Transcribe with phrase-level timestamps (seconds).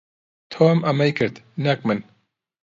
[0.51, 1.99] تۆم ئەمەی کرد، نەک من.